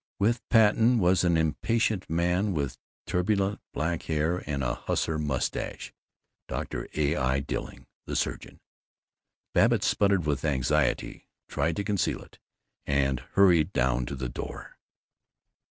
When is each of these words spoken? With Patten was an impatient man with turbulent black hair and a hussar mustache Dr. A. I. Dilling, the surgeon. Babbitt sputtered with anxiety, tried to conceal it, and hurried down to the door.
With 0.17 0.41
Patten 0.49 0.97
was 0.97 1.23
an 1.23 1.37
impatient 1.37 2.09
man 2.09 2.53
with 2.55 2.79
turbulent 3.05 3.61
black 3.71 4.01
hair 4.01 4.41
and 4.49 4.63
a 4.63 4.73
hussar 4.73 5.19
mustache 5.19 5.93
Dr. 6.47 6.87
A. 6.95 7.15
I. 7.15 7.39
Dilling, 7.41 7.85
the 8.07 8.15
surgeon. 8.15 8.61
Babbitt 9.53 9.83
sputtered 9.83 10.25
with 10.25 10.43
anxiety, 10.43 11.27
tried 11.47 11.75
to 11.75 11.83
conceal 11.83 12.23
it, 12.23 12.39
and 12.87 13.19
hurried 13.33 13.73
down 13.73 14.07
to 14.07 14.15
the 14.15 14.27
door. 14.29 14.79